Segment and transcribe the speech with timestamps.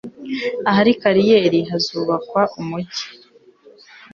[0.69, 3.05] Ahatakiri kariyeri hazubakwa umujyi